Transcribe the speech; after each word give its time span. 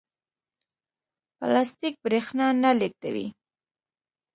پلاستیک 1.37 1.95
برېښنا 2.05 2.47
نه 2.63 2.71
لېږدوي. 2.79 3.27